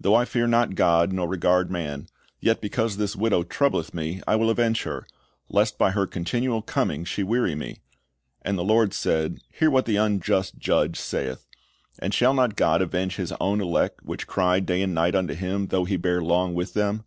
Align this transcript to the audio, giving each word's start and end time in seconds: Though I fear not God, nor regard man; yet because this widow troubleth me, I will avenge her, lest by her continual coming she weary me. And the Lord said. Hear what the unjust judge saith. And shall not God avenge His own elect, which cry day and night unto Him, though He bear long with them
Though 0.00 0.16
I 0.16 0.24
fear 0.24 0.48
not 0.48 0.74
God, 0.74 1.12
nor 1.12 1.28
regard 1.28 1.70
man; 1.70 2.08
yet 2.40 2.60
because 2.60 2.96
this 2.96 3.14
widow 3.14 3.44
troubleth 3.44 3.94
me, 3.94 4.20
I 4.26 4.34
will 4.34 4.50
avenge 4.50 4.82
her, 4.82 5.06
lest 5.48 5.78
by 5.78 5.92
her 5.92 6.04
continual 6.04 6.62
coming 6.62 7.04
she 7.04 7.22
weary 7.22 7.54
me. 7.54 7.78
And 8.42 8.58
the 8.58 8.64
Lord 8.64 8.92
said. 8.92 9.38
Hear 9.52 9.70
what 9.70 9.84
the 9.86 9.94
unjust 9.94 10.58
judge 10.58 10.98
saith. 10.98 11.46
And 12.00 12.12
shall 12.12 12.34
not 12.34 12.56
God 12.56 12.82
avenge 12.82 13.14
His 13.14 13.32
own 13.40 13.60
elect, 13.60 14.00
which 14.02 14.26
cry 14.26 14.58
day 14.58 14.82
and 14.82 14.96
night 14.96 15.14
unto 15.14 15.34
Him, 15.34 15.68
though 15.68 15.84
He 15.84 15.96
bear 15.96 16.20
long 16.20 16.54
with 16.54 16.74
them 16.74 17.04